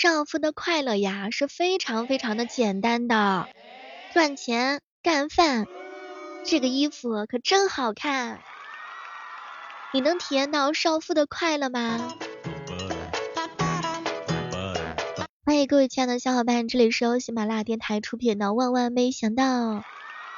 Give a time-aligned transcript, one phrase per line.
[0.00, 3.48] 少妇的快乐呀是非常非常的简单的，
[4.14, 5.66] 赚钱干饭，
[6.44, 8.38] 这个衣服可真好看。
[9.92, 12.14] 你能体验到少妇的快乐吗？
[15.44, 19.44] 欢迎各位亲爱的小伙伴，这里是由喜马拉雅电台出品的《万万没想到》。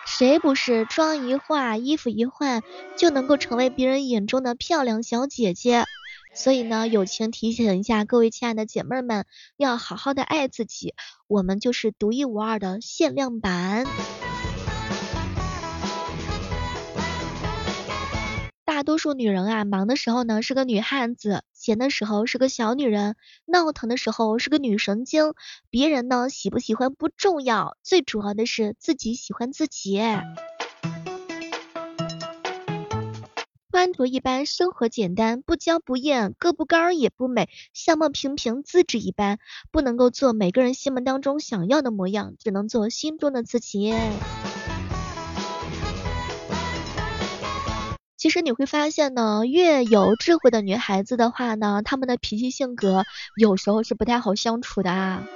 [0.06, 2.62] 谁不是妆一化，衣服一换，
[2.96, 5.84] 就能够成为别人眼中的漂亮小姐姐？
[6.32, 9.26] 所以呢，友情提醒一下各位亲爱的姐妹们，
[9.56, 10.94] 要好好的爱自己，
[11.26, 13.86] 我们就是独一无二的限量版。
[18.64, 25.34] 大多数女人啊，忙的时候呢是个女汉子，闲的时候是个小女人，闹腾的时候是个女神经。
[25.68, 30.00] 别人呢喜不喜欢不重要，最主要的是自己喜欢自己。
[33.80, 39.38] 穿着一般，生活简单，不娇不艳，个不高也不美，相貌平平，资质一般，
[39.70, 43.94] 不能够做每个人心目当中想要的模样，只能做心中的自己。
[48.18, 55.26] 其实你会发现呢，越有智慧的女孩子的话呢，她们的脾气性格有时候是不太好相处的啊。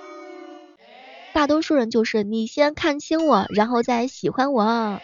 [1.32, 5.00] 大多数人就是你先看清我，然后再喜欢我。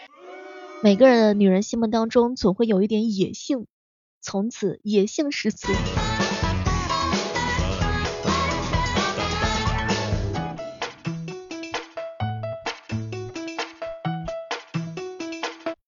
[0.83, 3.67] 每个人女人心目当中总会有一点野性，
[4.23, 5.69] 从此野性十足。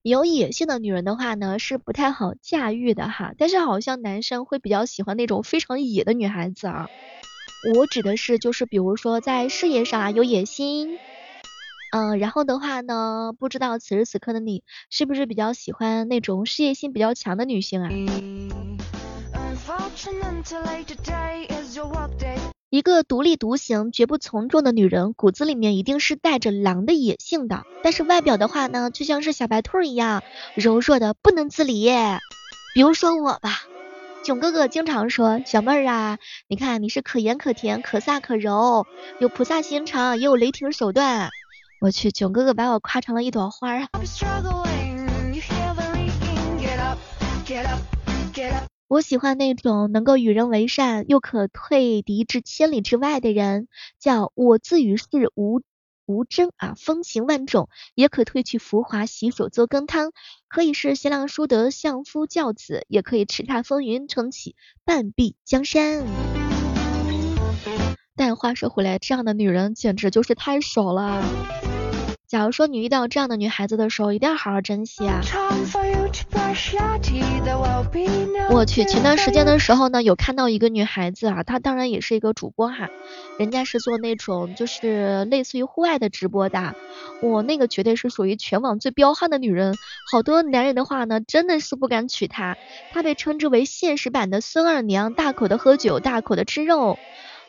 [0.03, 3.33] 有野性的女人的话呢，是不太好驾驭的哈。
[3.35, 6.87] 但是好像男生会比较喜欢那种非常野的女孩子啊。
[7.75, 10.99] 我指的是就是比如说在事业上啊有野心，
[11.93, 17.89] 嗯，然后的话呢，不知道此时此刻的你是不是比较喜欢那种事业心比较强的女性啊？
[22.71, 27.63] 一个独立独行、绝不从众的女人，骨子里面一定是带着狼的野性的。
[27.83, 30.23] 但是外表的话呢，就像是小白兔一样，
[30.55, 31.91] 柔弱的不能自理。
[32.73, 33.61] 比如说我吧，
[34.23, 36.17] 囧哥哥经常说，小妹儿啊，
[36.47, 38.87] 你看你是可盐可甜、可飒可柔，
[39.19, 41.29] 有菩萨心肠，也有雷霆手段。
[41.83, 43.89] 我去，囧哥哥把我夸成了一朵花啊！
[48.87, 53.67] 我喜欢那种能够与人为善，又可退敌至千里之外的人，
[53.99, 55.61] 叫我自与世无
[56.05, 60.13] 无争啊，风情万种，也可褪去浮华，洗手做羹汤，
[60.47, 64.55] 可以是贤良淑德，相夫教子，也可以叱咤风云，撑起
[64.85, 66.42] 半壁江山。
[68.15, 71.23] 但话说回来，这样的女人简直就是太少了。
[72.27, 75.21] 假如说你遇到这样的女孩子的时候，一定要好好珍惜啊！
[78.49, 82.89] 我去，前段时间的时候呢，有看到一个女孩子啊，她当然也是一个主播哈，
[83.37, 86.75] 人家是做那种就是类似于户外的直播的，
[87.21, 89.75] 我那个绝对是属于全网最彪悍的女人，
[90.11, 92.57] 好多男人的话呢，真的是不敢娶她，
[92.93, 96.97] 她被称之为现实版的孙二娘，大口的喝酒，大口的吃肉，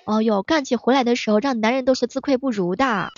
[0.06, 3.09] 哦哟，干起活来的时候，让男人都是自愧不如的。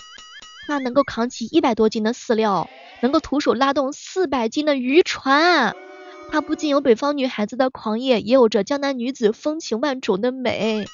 [0.69, 2.69] 他能够扛起一百多斤的饲料，
[3.01, 5.75] 能够徒手拉动四百斤的渔船。
[6.31, 10.85] 他不仅有北方女孩子的狂野，也有着江南女子风情万种的美。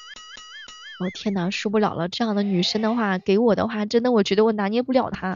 [0.99, 2.07] 我天哪，受不了了！
[2.07, 5.35] 这样的女生的话，给我的话，真的我觉得我拿捏不了她。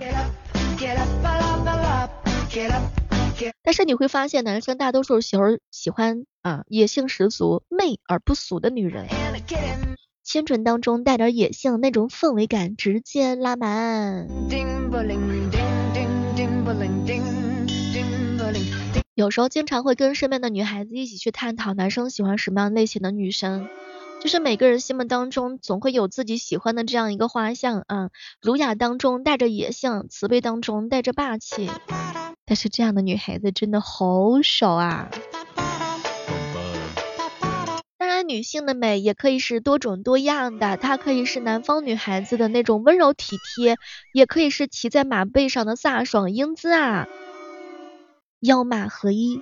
[3.64, 9.08] 但是你会发现，男生大多数时候喜欢啊，野性十足、媚而不俗的女人。
[10.28, 14.28] 清纯当中带点野性，那种氛围感直接拉满。
[19.16, 23.70] 有时候经常会跟身边的女孩子一起去探讨男生喜欢什么样类型的女生，
[24.22, 28.10] 就是每个人心目当中总会有自己喜欢的这样一个画像啊，
[28.42, 31.72] 儒雅当中带着野性，慈悲当中带着霸气，
[32.46, 35.10] 但是这样的女孩子真的好少啊。
[38.28, 43.78] 女性的美也可以是多种多样的，它可以是南方女孩子的那种温柔体贴，
[44.14, 47.08] 也可以是骑在马背上的飒爽英姿啊，
[48.40, 49.42] 腰马合一，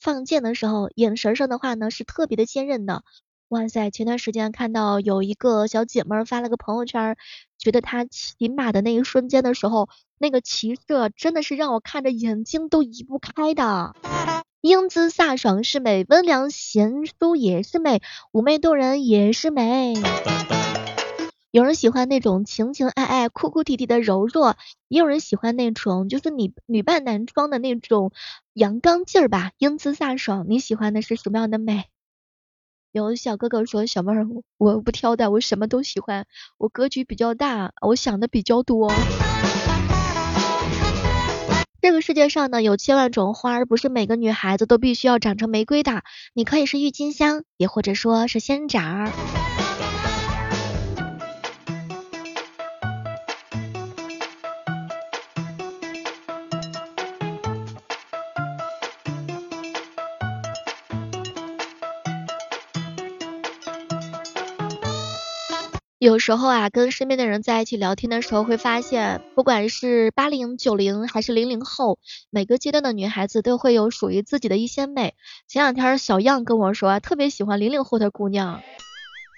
[0.00, 3.04] 放箭的时候眼神上的话呢是特别的坚韧的。
[3.48, 7.16] 哇塞，前段时间看到有一个小姐妹发了个朋友圈，
[7.58, 9.88] 觉得她骑马的那一瞬间的时候，
[10.18, 13.94] 那个骑射真的是让我看着眼睛都移不开的。
[14.60, 19.94] 英姿飒爽是美，温良贤淑也是美，妩媚动人也是美。
[21.50, 24.58] 有人喜欢那种情情爱爱、哭哭啼啼的柔弱，
[24.88, 28.12] 也有人喜欢那种就是女女扮男装的那种
[28.52, 30.44] 阳刚劲儿吧，英姿飒爽。
[30.46, 31.86] 你喜欢的是什么样的美？
[32.92, 34.26] 有小哥哥说小妹儿，
[34.58, 36.26] 我不挑的，我什么都喜欢，
[36.58, 38.92] 我格局比较大，我想的比较多。
[41.82, 46.02] 这个世界上呢有千万种花，而不是每个女孩子都必须要长成玫瑰的，
[46.34, 49.10] 你可以是郁金香，也或者说是仙人掌。
[66.00, 71.98] 有时候啊，跟身边的人在一起聊天的时候，会发现，不管是八零、九零还是零零后，
[72.30, 75.12] 每个阶段的女孩子都会有属于自己的一些美。
[75.46, 78.62] 前两天小样跟我说，特别喜欢零零后的姑娘。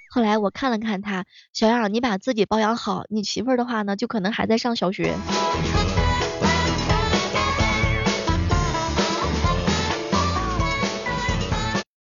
[0.08, 5.16] 后来我看了看她，小样，你把自己保养好，你媳妇儿的话呢，就可能还在上小学。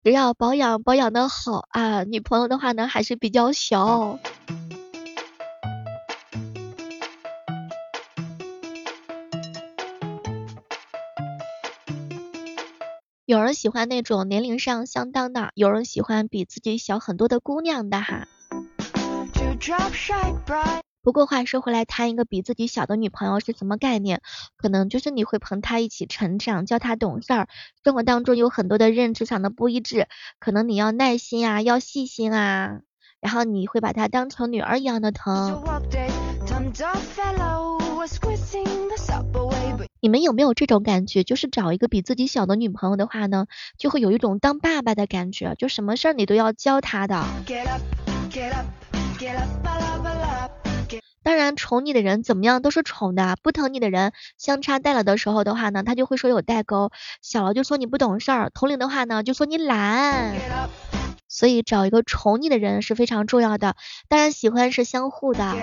[0.03, 4.19] 只要保养保养的好啊，女朋友的话呢还是比较小。
[13.27, 18.27] 有人喜欢那种年龄上相当的，有人喜欢比自己小很多的姑娘的哈。
[21.03, 24.21] 不过话说回来，谈一个比自己小的女朋友是什么概念？
[24.59, 27.49] 可能就是你会陪她一起成长，教她懂事儿。
[27.83, 30.09] 生活当中有很多的认知上的不一致，
[30.39, 32.81] 可能你要耐心啊，要细心啊，
[33.21, 35.63] 然后你会把她当成女儿一样的疼。
[40.03, 41.25] 你们有没有这种感觉？
[41.25, 43.47] 就是找一个比自己小的女朋友的话呢，
[43.79, 47.25] 就会有一种当爸爸的感觉，就什么事儿你都要教她的。
[51.23, 56.89] 当然，宠你的人怎么样都是宠的，不疼你的人，相差大了的时候的话呢，他就会说有代沟；
[57.21, 60.35] 小了就说你不懂事儿，同龄的话呢就说你懒。
[61.29, 63.77] 所以找一个宠你的人是非常重要的，
[64.09, 65.55] 当然喜欢是相互的。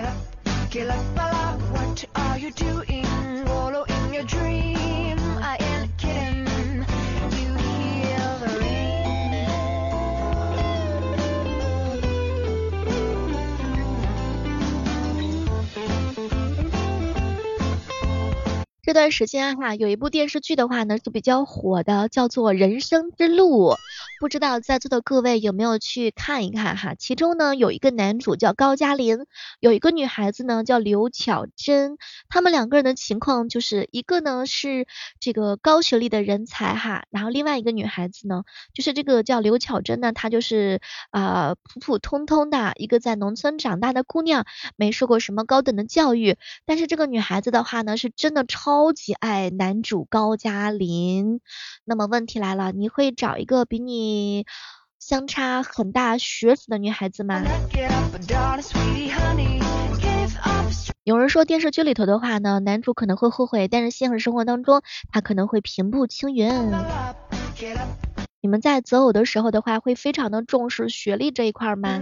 [18.88, 23.72] 这段时间哈，有一部电视剧的话呢是比较火的，叫做《人生之路》，
[24.20, 26.94] 不知道在座的各位有没有去看一看哈？
[26.94, 29.26] 其中呢有一个男主叫高加林，
[29.60, 31.96] 有一个女孩子呢叫刘巧珍，
[32.28, 34.86] 他们两个人的情况就是一个呢是
[35.20, 38.42] 这个高学历的人才哈，然后另外一个女孩子呢
[38.74, 40.80] 就是这个叫刘巧珍呢，她就是
[41.10, 44.44] 啊普普通通的一个在农村长大的姑娘，
[44.76, 46.36] 没受过什么高等的教育，
[46.66, 48.92] 但是这个女孩子的话呢是真的超。
[48.98, 51.40] 级爱男主高加林，
[51.84, 54.07] 那么问题来了，你会找一个比你
[54.98, 57.42] 相差很大学子的女孩子吗？
[61.04, 66.48] 有人说电视剧里头的话呢，男主可能会后悔，但是现实生活当中他可能会平步青云。
[68.40, 72.00] 你们在择偶的时候的话，会非常的重视学历这一块吗？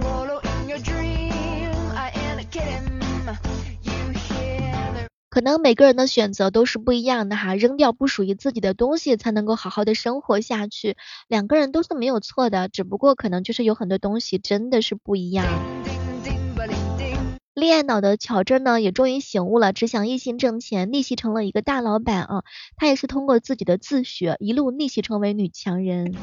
[5.36, 10.96] 可能每个人的选择都是不一样的哈，扔掉不属于自己的东西，才能够好好的生活下去。
[11.28, 15.44] 两个人都是没有错的，只不过可能就是有很多东西真的是不一样。
[17.52, 22.42] 恋爱脑的乔珍呢，也终于醒悟了，只想一心挣钱，逆袭成了一个大老板啊。
[22.78, 26.14] 她也是通过自己的自学，一路逆袭成为女强人。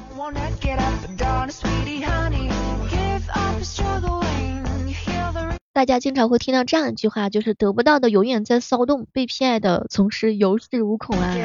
[5.74, 11.36] 大家经常会听到这样一句话，就是得不到的永远在骚动，被偏爱的总是有恃无恐啊。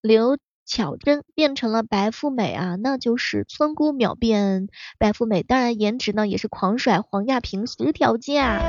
[0.00, 8.62] 刘巧珍变成了白富美啊，那就是村姑秒变白富美，当然颜值呢也是狂甩黄亚萍十条街啊。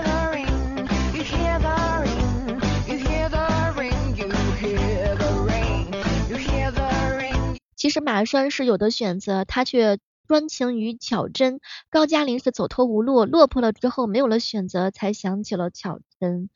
[7.78, 9.98] 其实马栓是有的选择，他却。
[10.28, 16.50] 专情于巧珍，高加林是走投无路，落魄了之后没有了选择，才想起了巧珍。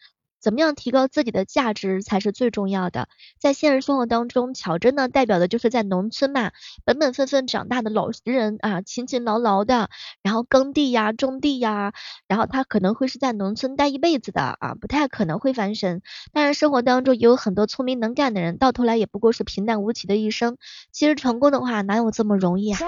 [0.48, 3.10] 怎么样提高自己的价值才是最重要的。
[3.38, 6.54] 在现实生活当中，巧珍呢代表的就是在农村嘛，
[6.86, 9.90] 本本分分长大的老实人啊，勤勤劳劳的，
[10.22, 11.92] 然后耕地呀、种地呀，
[12.30, 16.02] 然后他可能会是在农村待一辈子的啊，不太可能会翻身。
[16.32, 20.56] 当然，生活当中也有很多聪明能干的人，到头来也不过是平淡无奇的一生。
[20.94, 22.80] 其实成功的话，哪有这么容易啊？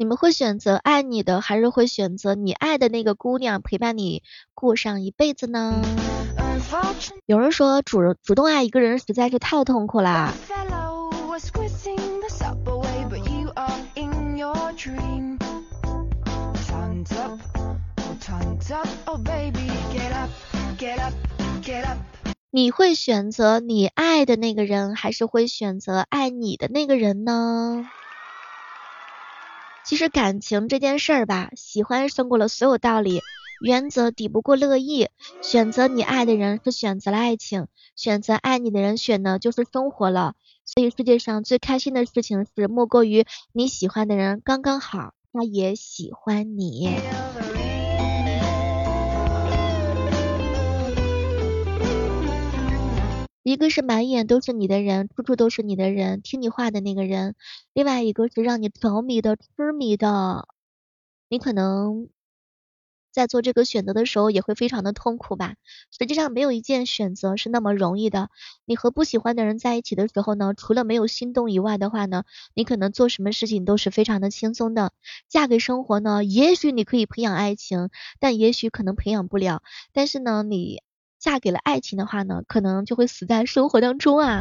[0.00, 4.22] 你们会选择爱你的，还是会选择你爱的那个姑娘陪伴你
[4.54, 5.82] 过上一辈子呢？
[7.26, 10.32] 有人说主主动爱一个人实在是太痛苦啦。
[22.50, 27.86] 你会选择你爱的那个人，还是会选择爱你的那个人呢？
[29.84, 33.20] 其实感情这件事儿吧，喜欢胜过了所有道理，
[33.60, 35.08] 原则抵不过乐意。
[35.42, 40.34] 选择你爱的人是选择了爱情，选择爱你的人选的就是生活了。
[40.64, 46.90] 所以世界上最开心的事情是，莫过于你喜欢的人刚刚好，他也喜欢你。
[53.42, 57.32] 一个是满眼都是你的人，处处都是你的人，听你话的那个人；
[57.72, 60.46] 另外一个是让你着迷的、痴迷的。
[61.30, 62.10] 你可能
[63.12, 65.54] 在做这个选择的时候也会非常的痛苦吧。
[65.90, 68.28] 实际上没有一件选择是那么容易的。
[68.66, 74.92] 你和不喜欢的人在一起的时候呢，除了没有心动以外的话呢，你可能做什么事情都是非常的轻松的。
[75.30, 79.62] 嫁给生活呢，也许你可以培养爱情，但也许可能培养不了。
[79.94, 80.82] 但是呢，你。
[81.20, 84.40] 嫁给了爱情的话呢，可能就会死在生活当中啊。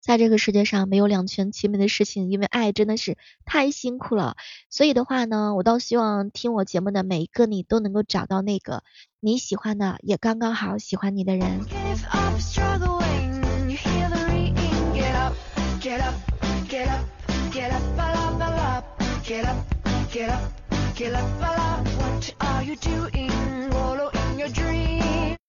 [0.00, 4.36] 在这个世界上没有两全其美的事情，因为爱真的是太辛苦了。
[4.68, 8.82] 所以的话呢，我倒希望听我节目的每一个你都能够找到那个
[9.20, 11.60] 你喜欢的，也刚刚好喜欢你的人。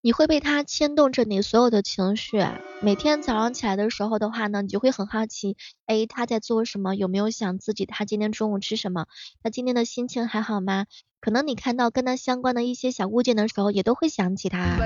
[0.02, 2.44] 你会被他牵动着你所有的情绪，
[2.82, 6.96] 每天早上起来的时候的话呢，你就会很好奇，哎，他在做什么？
[6.96, 7.86] 有没有想自己？
[7.86, 9.06] 他今天中午吃什么？
[9.44, 10.86] 他今天的心情还好吗？
[11.22, 14.78] 可能你看到跟他相关的一些小物件的时候，也都会想起他。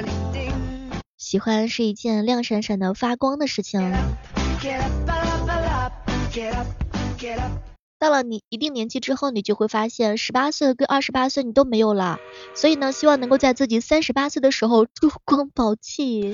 [1.17, 3.81] 喜欢是一件亮闪闪的发光的事情。
[8.00, 12.18] 到了你一定年纪之后，你就会发现十八岁跟二十八岁你都没有了，
[12.56, 16.34] 所以呢，希望能够在自己三十八岁的时候珠光 宝气。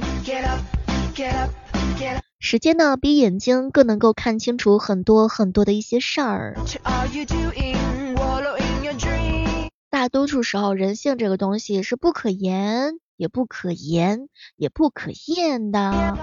[2.39, 6.55] 时间呢，比眼睛更能够看清楚很多很多的一些事儿。
[9.89, 16.15] 大多数时候，人性这个东西是不可言，也不可言，也不可验的。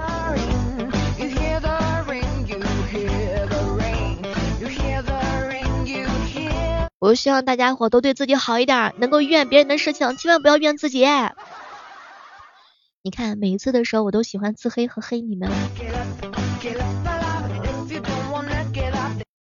[7.03, 11.05] 我希望大家伙都对自己好一点，能够怨别人的事情，千万不要怨自己。
[13.03, 15.51] 你看，每一次的时候，我都喜欢自黑和黑你们。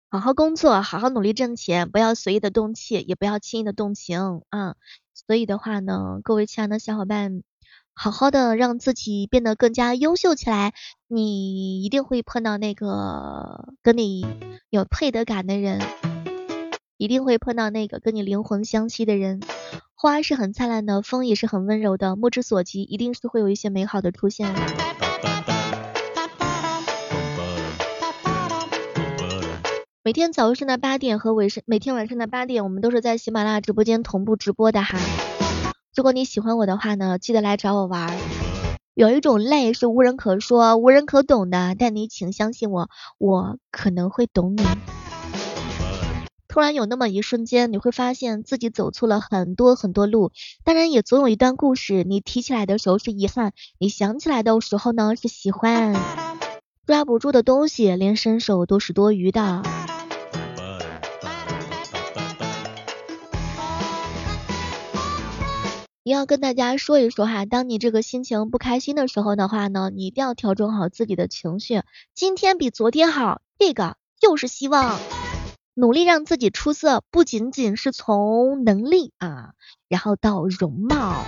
[0.08, 4.76] 好好工作，好好努力挣钱，不要随意的动气，也不要轻易的动情啊。
[5.12, 7.42] 所以的话呢，各位亲爱的小伙伴，
[7.92, 10.72] 好好的让自己变得更加优秀起来，
[11.08, 14.24] 你一定会碰到那个跟你
[14.70, 15.82] 有配得感的人。
[17.00, 19.40] 一定会碰到那个跟你灵魂相吸的人。
[19.94, 24.52] 花是很灿烂的，风也是很温柔的，目之所及，一定是会有一些美好的出现。
[30.04, 34.98] 每天早上的八点和尾声，每天晚上的八点，我们都是在喜马拉雅直播间同步直播的哈。
[35.96, 38.14] 如果你喜欢我的话呢，记得来找我玩。
[38.92, 44.62] 有一种累是无人可说、无人可懂的，但你请相信我，我可能会懂你。
[46.50, 50.32] 突然有那么一瞬间，你会发现自己走错了很多很多路。
[50.64, 55.94] 当然，也总有一段故事，你提起来的时候是遗憾，你想起来的时候呢是喜欢。
[56.88, 59.62] 抓不住的东西，连伸手都是多余的。
[66.02, 71.82] 你要跟大家说一说哈，当你这个心情不开心的时候的话呢，你一定要调整好自己的情绪。
[72.12, 74.98] 今天比昨天好，这个就是希望。
[75.74, 79.54] 努力让自己出色，不仅仅是从能力啊，
[79.88, 81.24] 然后到容貌。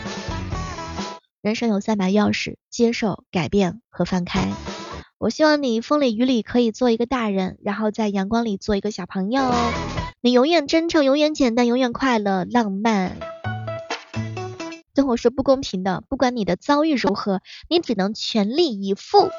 [1.40, 4.52] 人生有三把钥匙：接受、改变和放开。
[5.18, 9.42] 我希望你风里雨里可以做一个大人，然后在阳光里做一个小朋友。
[10.20, 13.18] 你永远真诚，永远简单，永远快乐、浪漫。
[14.94, 19.30] 生活是不公平的，不管你的遭遇如何，你只能全力以赴。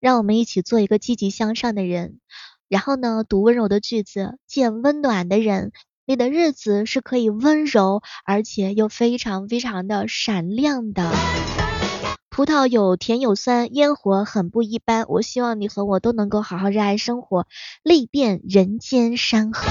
[0.00, 2.20] 让我们一起做一个积极向上的人。
[2.68, 5.72] 然后呢，读温柔的句子，见温暖的人，
[6.06, 11.10] 你的日子是可以温柔，而且又非常非常的闪亮的。
[12.30, 15.06] 葡萄有甜有酸，烟火很不一般。
[15.08, 17.46] 我希望你和我都能够好好热爱生活，
[17.82, 19.66] 历遍人间山河。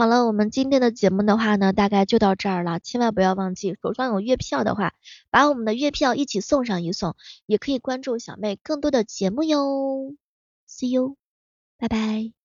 [0.00, 2.80] 好了，我们今天的节目的话呢，大概就到这儿了。
[2.80, 4.94] 千万不要忘记，手上有月票的话，
[5.28, 10.14] 把我们的月票一起送上一送，也可以关注小妹更多的节目哟。
[10.66, 11.18] See you，
[11.76, 12.39] 拜拜。